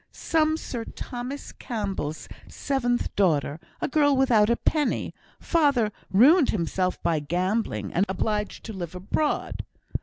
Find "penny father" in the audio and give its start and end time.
4.55-5.91